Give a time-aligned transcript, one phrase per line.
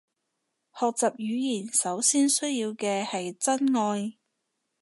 [0.73, 4.17] 學習語言首先需要嘅係真愛